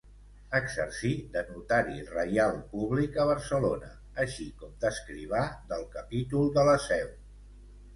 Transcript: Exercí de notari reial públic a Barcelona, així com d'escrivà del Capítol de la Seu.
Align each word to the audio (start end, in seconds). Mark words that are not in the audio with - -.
Exercí 0.59 1.11
de 1.35 1.43
notari 1.49 1.99
reial 2.15 2.57
públic 2.73 3.21
a 3.25 3.29
Barcelona, 3.35 3.93
així 4.27 4.51
com 4.65 4.75
d'escrivà 4.85 5.47
del 5.73 5.89
Capítol 5.97 6.55
de 6.61 6.71
la 6.73 6.79
Seu. 6.93 7.19